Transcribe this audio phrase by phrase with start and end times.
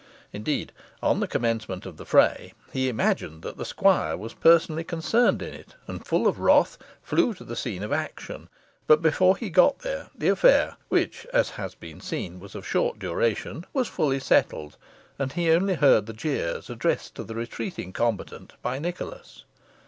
[0.33, 0.71] Indeed,
[1.03, 5.53] on the commencement of the fray he imagined that the squire was personally concerned in
[5.53, 8.49] it, and full of wroth, flew to the scene of action;
[8.87, 12.97] but before he got there, the affair, which, as has been seen, was of short
[12.97, 14.75] duration, was fully settled,
[15.19, 19.43] and he only heard the jeers addressed to the retreating combatant by Nicholas.